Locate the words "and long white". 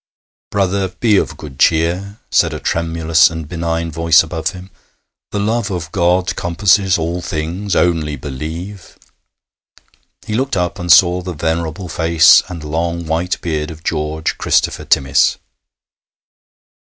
12.47-13.39